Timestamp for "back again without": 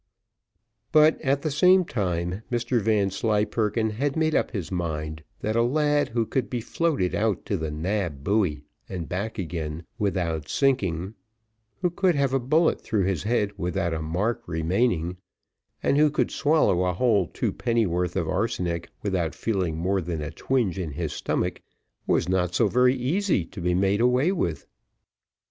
9.07-10.49